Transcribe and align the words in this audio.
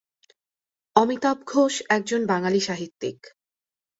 অমিতাভ 0.95 1.37
ঘোষ 1.47 1.73
একজন 1.89 2.21
বাঙালি 2.25 2.59
সাহিত্যিক। 2.59 3.17